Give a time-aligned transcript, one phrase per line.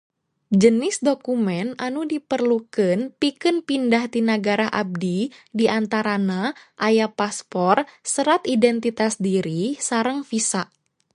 [0.61, 5.19] Jenis dokumen anu diperlukeun pikeun pindah ti nagara abdi
[5.59, 6.41] diantarana
[6.87, 7.77] aya paspor,
[8.11, 10.63] serat identitas diri, sareng visa.